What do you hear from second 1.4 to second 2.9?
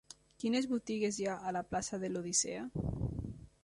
a la plaça de l'Odissea?